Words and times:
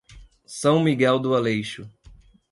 São 0.47 0.81
Miguel 0.83 1.19
do 1.19 1.35
Aleixo 1.35 1.87